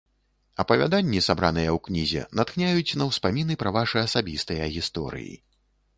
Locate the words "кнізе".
1.89-2.23